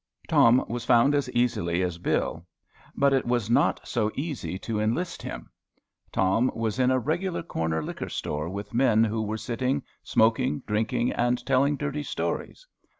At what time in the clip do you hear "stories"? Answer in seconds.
12.01-12.65